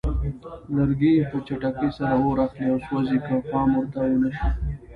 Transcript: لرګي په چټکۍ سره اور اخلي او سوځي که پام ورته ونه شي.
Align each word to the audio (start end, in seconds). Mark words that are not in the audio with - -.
لرګي 0.75 1.13
په 1.29 1.37
چټکۍ 1.47 1.89
سره 1.97 2.13
اور 2.23 2.37
اخلي 2.45 2.65
او 2.71 2.77
سوځي 2.87 3.17
که 3.27 3.35
پام 3.49 3.69
ورته 3.77 3.99
ونه 4.09 4.29
شي. 4.37 4.49